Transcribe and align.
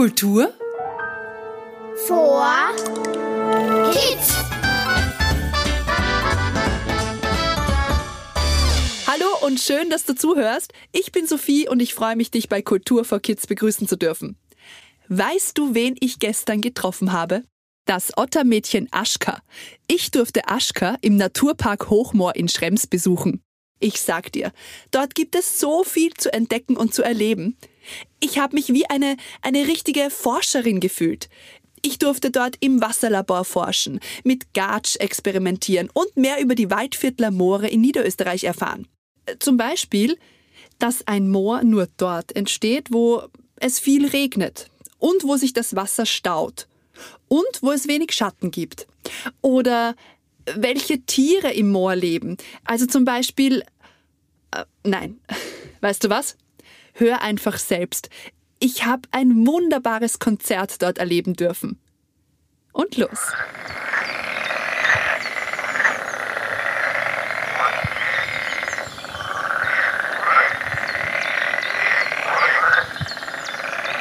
Kultur 0.00 0.50
vor 2.06 2.74
Kids. 3.92 4.34
Hallo 9.06 9.26
und 9.42 9.60
schön, 9.60 9.90
dass 9.90 10.06
du 10.06 10.14
zuhörst. 10.14 10.72
Ich 10.92 11.12
bin 11.12 11.26
Sophie 11.26 11.68
und 11.68 11.80
ich 11.80 11.92
freue 11.92 12.16
mich, 12.16 12.30
dich 12.30 12.48
bei 12.48 12.62
Kultur 12.62 13.04
for 13.04 13.20
Kids 13.20 13.46
begrüßen 13.46 13.86
zu 13.86 13.96
dürfen. 13.96 14.38
Weißt 15.08 15.58
du, 15.58 15.74
wen 15.74 15.96
ich 16.00 16.18
gestern 16.18 16.62
getroffen 16.62 17.12
habe? 17.12 17.44
Das 17.84 18.16
Ottermädchen 18.16 18.88
Aschka. 18.92 19.42
Ich 19.86 20.10
durfte 20.10 20.48
Aschka 20.48 20.96
im 21.02 21.18
Naturpark 21.18 21.90
Hochmoor 21.90 22.36
in 22.36 22.48
Schrems 22.48 22.86
besuchen. 22.86 23.42
Ich 23.80 24.00
sag 24.00 24.32
dir, 24.32 24.52
dort 24.92 25.14
gibt 25.14 25.34
es 25.34 25.60
so 25.60 25.84
viel 25.84 26.14
zu 26.14 26.32
entdecken 26.32 26.78
und 26.78 26.94
zu 26.94 27.02
erleben. 27.02 27.58
Ich 28.20 28.38
habe 28.38 28.54
mich 28.54 28.68
wie 28.68 28.86
eine, 28.86 29.16
eine 29.42 29.66
richtige 29.66 30.10
Forscherin 30.10 30.80
gefühlt. 30.80 31.28
Ich 31.82 31.98
durfte 31.98 32.30
dort 32.30 32.56
im 32.60 32.80
Wasserlabor 32.80 33.44
forschen, 33.44 34.00
mit 34.22 34.52
Gatsch 34.52 34.96
experimentieren 34.96 35.88
und 35.92 36.16
mehr 36.16 36.40
über 36.40 36.54
die 36.54 36.70
Waldviertler 36.70 37.30
Moore 37.30 37.68
in 37.68 37.80
Niederösterreich 37.80 38.44
erfahren. 38.44 38.86
Zum 39.38 39.56
Beispiel, 39.56 40.18
dass 40.78 41.06
ein 41.06 41.30
Moor 41.30 41.62
nur 41.62 41.88
dort 41.96 42.36
entsteht, 42.36 42.88
wo 42.90 43.22
es 43.56 43.78
viel 43.78 44.06
regnet 44.06 44.68
und 44.98 45.24
wo 45.24 45.36
sich 45.36 45.52
das 45.52 45.74
Wasser 45.74 46.04
staut 46.04 46.66
und 47.28 47.62
wo 47.62 47.72
es 47.72 47.88
wenig 47.88 48.12
Schatten 48.12 48.50
gibt. 48.50 48.86
Oder 49.40 49.94
welche 50.54 51.00
Tiere 51.02 51.52
im 51.52 51.70
Moor 51.70 51.96
leben. 51.96 52.36
Also 52.64 52.86
zum 52.86 53.04
Beispiel. 53.04 53.62
Äh, 54.50 54.64
nein, 54.84 55.20
weißt 55.80 56.04
du 56.04 56.10
was? 56.10 56.36
Hör 57.00 57.22
einfach 57.22 57.56
selbst. 57.56 58.10
Ich 58.58 58.84
habe 58.84 59.08
ein 59.10 59.46
wunderbares 59.46 60.18
Konzert 60.18 60.82
dort 60.82 60.98
erleben 60.98 61.32
dürfen. 61.32 61.80
Und 62.74 62.98
los. 62.98 63.32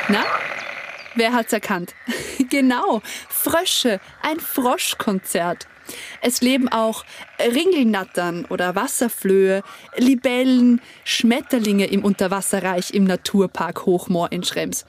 Na? 0.10 0.26
Wer 1.16 1.32
hat's 1.32 1.54
erkannt? 1.54 1.96
genau, 2.50 3.02
Frösche, 3.30 4.02
ein 4.22 4.42
Froschkonzert. 4.42 5.70
Es 6.22 6.42
leben 6.42 6.70
auch 6.70 7.06
Ringelnattern 7.40 8.46
oder 8.46 8.76
Wasserflöhe, 8.76 9.64
Libellen, 9.98 10.82
Schmetterlinge 11.04 11.86
im 11.86 12.04
Unterwasserreich 12.04 12.92
im 12.94 13.06
Naturpark 13.06 13.86
Hochmoor 13.86 14.32
in 14.32 14.44
Schrems. 14.44 14.86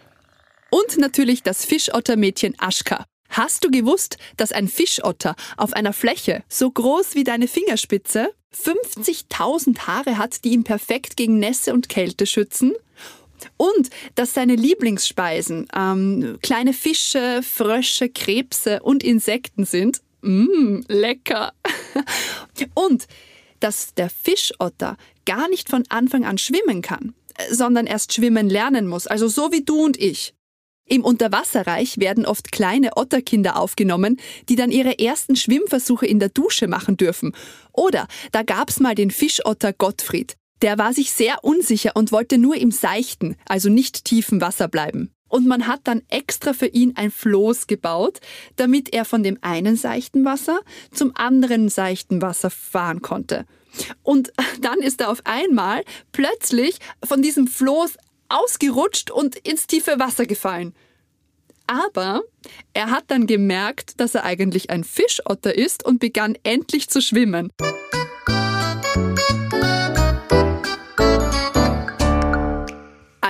Und 0.71 0.99
natürlich 0.99 1.43
das 1.43 1.65
Fischottermädchen 1.65 2.55
Aschka. 2.59 3.05
Hast 3.31 3.65
du 3.65 3.71
gewusst, 3.71 4.19
dass 4.37 4.51
ein 4.51 4.69
Fischotter 4.69 5.37
auf 5.57 5.73
einer 5.73 5.93
Fläche 5.93 6.43
so 6.49 6.71
groß 6.71 7.15
wie 7.15 7.25
deine 7.25 7.47
Fingerspitze 7.47 8.31
50.000 8.53 9.87
Haare 9.87 10.19
hat, 10.19 10.45
die 10.45 10.51
ihn 10.51 10.65
perfekt 10.65 11.17
gegen 11.17 11.39
Nässe 11.39 11.73
und 11.73 11.89
Kälte 11.89 12.27
schützen? 12.27 12.73
Und 13.57 13.89
dass 14.17 14.35
seine 14.35 14.55
Lieblingsspeisen 14.55 15.69
ähm, 15.75 16.39
kleine 16.43 16.73
Fische, 16.73 17.41
Frösche, 17.43 18.09
Krebse 18.09 18.83
und 18.83 19.03
Insekten 19.03 19.65
sind? 19.65 20.03
Mmm, 20.23 20.85
lecker. 20.89 21.53
Und 22.75 23.07
dass 23.61 23.95
der 23.95 24.11
Fischotter 24.11 24.97
gar 25.27 25.49
nicht 25.49 25.69
von 25.69 25.85
Anfang 25.89 26.25
an 26.25 26.39
schwimmen 26.39 26.83
kann, 26.83 27.15
sondern 27.51 27.87
erst 27.87 28.13
schwimmen 28.13 28.49
lernen 28.49 28.87
muss, 28.87 29.07
also 29.07 29.29
so 29.29 29.53
wie 29.53 29.63
du 29.63 29.85
und 29.85 29.99
ich. 29.99 30.35
Im 30.87 31.05
Unterwasserreich 31.05 31.99
werden 31.99 32.27
oft 32.27 32.51
kleine 32.51 32.97
Otterkinder 32.97 33.57
aufgenommen, 33.57 34.19
die 34.49 34.57
dann 34.57 34.73
ihre 34.73 34.99
ersten 34.99 35.37
Schwimmversuche 35.37 36.05
in 36.05 36.19
der 36.19 36.31
Dusche 36.31 36.67
machen 36.67 36.97
dürfen. 36.97 37.33
Oder 37.73 38.09
da 38.33 38.43
gab's 38.43 38.81
mal 38.81 38.97
den 38.97 39.13
Fischotter 39.13 39.73
Gottfried. 39.73 40.35
Der 40.63 40.79
war 40.79 40.93
sich 40.93 41.13
sehr 41.13 41.45
unsicher 41.45 41.93
und 41.95 42.11
wollte 42.11 42.39
nur 42.39 42.57
im 42.57 42.73
seichten, 42.73 43.37
also 43.47 43.69
nicht 43.69 44.05
tiefen 44.05 44.41
Wasser 44.41 44.67
bleiben. 44.67 45.13
Und 45.31 45.47
man 45.47 45.67
hat 45.67 45.81
dann 45.85 46.03
extra 46.09 46.53
für 46.53 46.67
ihn 46.67 46.93
ein 46.97 47.11
Floß 47.11 47.69
gebaut, 47.69 48.21
damit 48.57 48.93
er 48.93 49.07
von 49.07 49.23
dem 49.23 49.39
einen 49.41 49.77
seichten 49.77 50.25
Wasser 50.27 50.61
zum 50.93 51.13
anderen 51.15 51.71
seichten 51.71 52.21
Wasser 52.21 52.51
fahren 52.51 53.01
konnte. 53.01 53.47
Und 54.03 54.33
dann 54.61 54.81
ist 54.81 55.01
er 55.01 55.09
auf 55.09 55.23
einmal 55.25 55.85
plötzlich 56.13 56.79
von 57.03 57.23
diesem 57.23 57.47
Floß 57.47 57.97
ausgerutscht 58.29 59.11
und 59.11 59.37
ins 59.37 59.67
tiefe 59.67 59.99
Wasser 59.99 60.27
gefallen. 60.27 60.75
Aber 61.69 62.23
er 62.75 62.91
hat 62.91 63.05
dann 63.07 63.29
gemerkt, 63.29 64.01
dass 64.01 64.17
er 64.17 64.25
eigentlich 64.25 64.71
ein 64.71 64.83
Fischotter 64.83 65.55
ist 65.55 65.85
und 65.85 66.01
begann 66.01 66.37
endlich 66.43 66.89
zu 66.91 67.01
schwimmen. 67.01 67.53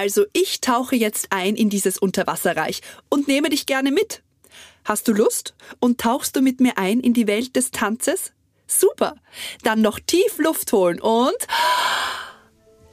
Also 0.01 0.25
ich 0.33 0.63
tauche 0.63 0.97
jetzt 0.97 1.27
ein 1.29 1.57
in 1.57 1.69
dieses 1.69 1.99
Unterwasserreich 1.99 2.81
und 3.11 3.29
nehme 3.29 3.51
dich 3.51 3.67
gerne 3.67 3.93
mit. 3.93 4.23
Hast 4.83 5.07
du 5.09 5.13
Lust? 5.13 5.55
Und 5.79 6.01
tauchst 6.01 6.35
du 6.35 6.41
mit 6.41 6.59
mir 6.59 6.79
ein 6.79 7.01
in 7.01 7.13
die 7.13 7.27
Welt 7.27 7.55
des 7.55 7.71
Tanzes? 7.71 8.33
Super. 8.67 9.17
Dann 9.63 9.83
noch 9.83 10.01
tief 10.01 10.39
Luft 10.39 10.73
holen 10.73 11.03
und 11.03 11.37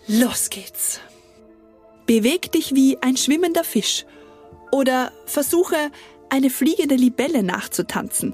los 0.07 0.50
geht's. 0.50 1.00
Beweg 2.07 2.51
dich 2.51 2.75
wie 2.75 2.97
ein 3.01 3.16
schwimmender 3.16 3.63
Fisch 3.63 4.06
oder 4.74 5.13
versuche 5.25 5.78
eine 6.28 6.50
fliegende 6.50 6.95
Libelle 6.95 7.41
nachzutanzen. 7.41 8.34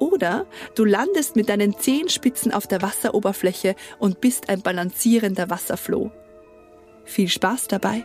Oder 0.00 0.46
du 0.74 0.84
landest 0.84 1.36
mit 1.36 1.48
deinen 1.48 1.78
Zehenspitzen 1.78 2.52
auf 2.52 2.66
der 2.66 2.82
Wasseroberfläche 2.82 3.76
und 4.00 4.20
bist 4.20 4.48
ein 4.48 4.62
balancierender 4.62 5.48
Wasserfloh. 5.48 6.10
Viel 7.08 7.28
Spaß 7.30 7.68
dabei! 7.68 8.04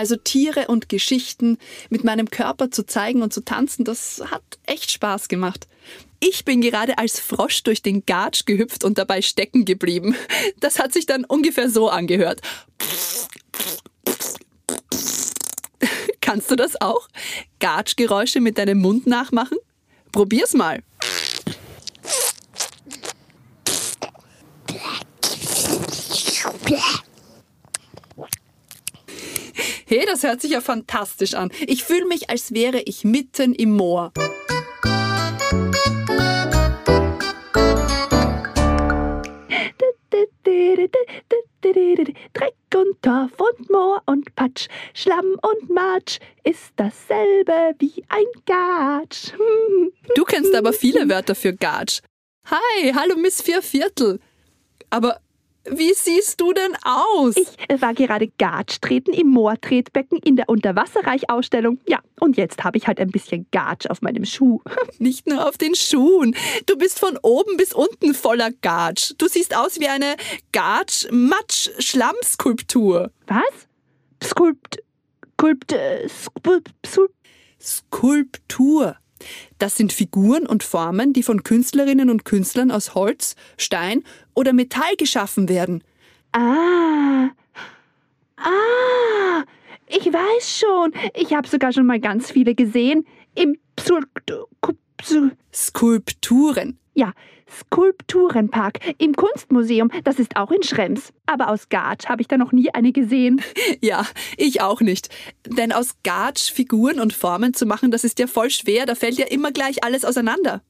Also 0.00 0.16
Tiere 0.16 0.68
und 0.68 0.88
Geschichten 0.88 1.58
mit 1.90 2.04
meinem 2.04 2.30
Körper 2.30 2.70
zu 2.70 2.86
zeigen 2.86 3.20
und 3.20 3.34
zu 3.34 3.44
tanzen, 3.44 3.84
das 3.84 4.22
hat 4.30 4.40
echt 4.64 4.90
Spaß 4.90 5.28
gemacht. 5.28 5.68
Ich 6.20 6.46
bin 6.46 6.62
gerade 6.62 6.96
als 6.96 7.20
Frosch 7.20 7.64
durch 7.64 7.82
den 7.82 8.06
Gatsch 8.06 8.46
gehüpft 8.46 8.82
und 8.82 8.96
dabei 8.96 9.20
stecken 9.20 9.66
geblieben. 9.66 10.16
Das 10.58 10.78
hat 10.78 10.94
sich 10.94 11.04
dann 11.04 11.26
ungefähr 11.26 11.68
so 11.68 11.90
angehört. 11.90 12.40
Kannst 16.22 16.50
du 16.50 16.56
das 16.56 16.80
auch? 16.80 17.06
Gatschgeräusche 17.58 18.40
mit 18.40 18.56
deinem 18.56 18.78
Mund 18.78 19.06
nachmachen? 19.06 19.58
Probier's 20.12 20.54
mal. 20.54 20.82
Hey, 29.90 30.06
das 30.06 30.22
hört 30.22 30.40
sich 30.40 30.52
ja 30.52 30.60
fantastisch 30.60 31.34
an. 31.34 31.50
Ich 31.66 31.82
fühle 31.82 32.06
mich, 32.06 32.30
als 32.30 32.54
wäre 32.54 32.78
ich 32.82 33.02
mitten 33.02 33.56
im 33.56 33.72
Moor. 33.72 34.12
Dreck 42.32 42.54
und 42.72 43.02
Torf 43.02 43.32
und 43.40 43.68
Moor 43.68 44.00
und 44.06 44.32
Patsch, 44.36 44.68
Schlamm 44.94 45.36
und 45.42 45.70
Matsch 45.70 46.20
ist 46.44 46.70
dasselbe 46.76 47.74
wie 47.80 48.04
ein 48.08 48.26
Gatsch. 48.46 49.32
Du 50.14 50.22
kennst 50.22 50.54
aber 50.54 50.72
viele 50.72 51.08
Wörter 51.08 51.34
für 51.34 51.52
Gatsch. 51.52 51.98
Hi, 52.46 52.92
hallo 52.94 53.16
Miss 53.16 53.42
Vierviertel. 53.42 54.20
Aber 54.88 55.20
wie 55.64 55.94
siehst 55.94 56.40
du 56.40 56.52
denn 56.52 56.76
aus? 56.84 57.36
Ich 57.36 57.56
war 57.80 57.94
gerade 57.94 58.28
Gatsch 58.38 58.80
treten 58.80 59.12
im 59.12 59.28
Moortretbecken 59.28 60.18
in 60.18 60.34
der 60.36 60.48
Unterwasserreich-Ausstellung. 60.48 61.78
Ja, 61.86 62.00
und 62.18 62.36
jetzt 62.36 62.64
habe 62.64 62.76
ich 62.78 62.86
halt 62.86 62.98
ein 62.98 63.10
bisschen 63.10 63.46
Gatsch 63.50 63.84
auf 63.86 64.00
meinem 64.00 64.24
Schuh. 64.24 64.62
Nicht 64.98 65.26
nur 65.26 65.46
auf 65.46 65.58
den 65.58 65.74
Schuhen. 65.74 66.34
Du 66.66 66.76
bist 66.76 66.98
von 66.98 67.18
oben 67.22 67.58
bis 67.58 67.74
unten 67.74 68.14
voller 68.14 68.52
Gatsch. 68.62 69.12
Du 69.18 69.28
siehst 69.28 69.54
aus 69.56 69.78
wie 69.80 69.88
eine 69.88 70.16
Gatsch-Matsch-Schlammskulptur. 70.52 73.10
Was? 73.26 73.42
Skulpt. 74.22 74.78
Skulpt. 75.38 75.74
Skulpt. 76.08 76.70
Skulptur. 77.60 78.96
Das 79.58 79.76
sind 79.76 79.92
Figuren 79.92 80.46
und 80.46 80.62
Formen, 80.62 81.12
die 81.12 81.22
von 81.22 81.42
Künstlerinnen 81.42 82.10
und 82.10 82.24
Künstlern 82.24 82.70
aus 82.70 82.94
Holz, 82.94 83.36
Stein 83.56 84.04
oder 84.34 84.52
Metall 84.52 84.96
geschaffen 84.96 85.48
werden. 85.48 85.84
Ah. 86.32 87.28
Ah. 88.36 89.44
Ich 89.86 90.06
weiß 90.06 90.58
schon. 90.58 90.92
Ich 91.14 91.34
habe 91.34 91.48
sogar 91.48 91.72
schon 91.72 91.86
mal 91.86 92.00
ganz 92.00 92.30
viele 92.30 92.54
gesehen. 92.54 93.06
Im 93.34 93.58
Psul 93.76 94.06
Skulpturen. 95.52 96.78
Ja, 97.00 97.14
Skulpturenpark 97.48 98.78
im 98.98 99.14
Kunstmuseum. 99.14 99.90
Das 100.04 100.18
ist 100.18 100.36
auch 100.36 100.50
in 100.50 100.62
Schrems. 100.62 101.14
Aber 101.24 101.48
aus 101.48 101.70
Gatsch 101.70 102.10
habe 102.10 102.20
ich 102.20 102.28
da 102.28 102.36
noch 102.36 102.52
nie 102.52 102.68
eine 102.74 102.92
gesehen. 102.92 103.40
Ja, 103.80 104.06
ich 104.36 104.60
auch 104.60 104.82
nicht. 104.82 105.08
Denn 105.46 105.72
aus 105.72 105.94
Gatsch 106.02 106.52
Figuren 106.52 107.00
und 107.00 107.14
Formen 107.14 107.54
zu 107.54 107.64
machen, 107.64 107.90
das 107.90 108.04
ist 108.04 108.18
ja 108.18 108.26
voll 108.26 108.50
schwer. 108.50 108.84
Da 108.84 108.94
fällt 108.94 109.16
ja 109.16 109.24
immer 109.28 109.50
gleich 109.50 109.82
alles 109.82 110.04
auseinander. 110.04 110.60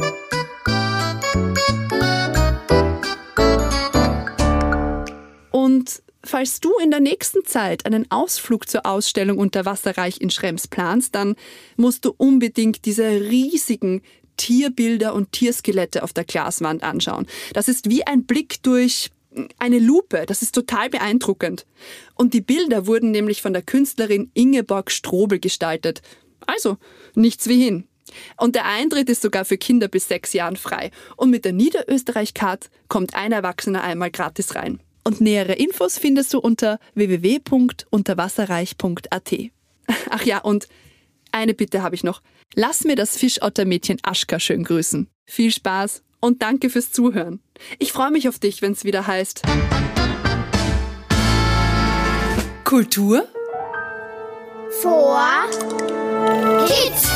Und 5.52 6.02
falls 6.24 6.58
du 6.58 6.72
in 6.82 6.90
der 6.90 6.98
nächsten 6.98 7.44
Zeit 7.44 7.86
einen 7.86 8.10
Ausflug 8.10 8.68
zur 8.68 8.84
Ausstellung 8.86 9.38
Unterwasserreich 9.38 10.20
in 10.20 10.30
Schrems 10.30 10.66
planst, 10.66 11.14
dann 11.14 11.36
musst 11.76 12.04
du 12.04 12.12
unbedingt 12.16 12.86
diese 12.86 13.04
riesigen 13.04 14.02
Tierbilder 14.36 15.14
und 15.14 15.32
Tierskelette 15.32 16.02
auf 16.02 16.12
der 16.12 16.24
Glaswand 16.24 16.82
anschauen. 16.82 17.26
Das 17.52 17.68
ist 17.68 17.88
wie 17.88 18.06
ein 18.06 18.24
Blick 18.24 18.62
durch 18.62 19.10
eine 19.58 19.78
Lupe. 19.78 20.24
Das 20.26 20.42
ist 20.42 20.54
total 20.54 20.90
beeindruckend. 20.90 21.66
Und 22.14 22.34
die 22.34 22.40
Bilder 22.40 22.86
wurden 22.86 23.10
nämlich 23.10 23.42
von 23.42 23.52
der 23.52 23.62
Künstlerin 23.62 24.30
Ingeborg 24.34 24.90
Strobel 24.90 25.38
gestaltet. 25.38 26.02
Also, 26.46 26.76
nichts 27.14 27.48
wie 27.48 27.62
hin. 27.62 27.84
Und 28.36 28.54
der 28.54 28.66
Eintritt 28.66 29.08
ist 29.08 29.22
sogar 29.22 29.44
für 29.44 29.58
Kinder 29.58 29.88
bis 29.88 30.06
sechs 30.08 30.34
Jahren 30.34 30.56
frei. 30.56 30.90
Und 31.16 31.30
mit 31.30 31.44
der 31.44 31.52
Niederösterreich-Card 31.52 32.70
kommt 32.88 33.14
ein 33.14 33.32
Erwachsener 33.32 33.82
einmal 33.82 34.10
gratis 34.10 34.54
rein. 34.54 34.80
Und 35.04 35.20
nähere 35.20 35.54
Infos 35.54 35.98
findest 35.98 36.32
du 36.32 36.38
unter 36.38 36.78
www.unterwasserreich.at. 36.94 39.34
Ach 40.10 40.24
ja, 40.24 40.38
und 40.38 40.66
eine 41.34 41.54
Bitte 41.54 41.82
habe 41.82 41.94
ich 41.94 42.04
noch. 42.04 42.22
Lass 42.54 42.84
mir 42.84 42.96
das 42.96 43.16
Fischottermädchen 43.16 43.98
Aschka 44.02 44.38
schön 44.38 44.64
grüßen. 44.64 45.08
Viel 45.26 45.50
Spaß 45.50 46.02
und 46.20 46.42
danke 46.42 46.70
fürs 46.70 46.92
Zuhören. 46.92 47.40
Ich 47.78 47.92
freue 47.92 48.10
mich 48.10 48.28
auf 48.28 48.38
dich, 48.38 48.62
wenn 48.62 48.72
es 48.72 48.84
wieder 48.84 49.06
heißt. 49.06 49.42
Kultur 52.64 53.28
Vor 54.80 55.20
Kids. 56.66 57.13